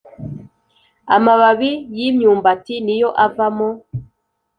amababi 1.15 1.71
y’imyumbati 1.97 2.75
ni 2.85 2.95
yo 3.01 3.09
avamo 3.25 3.69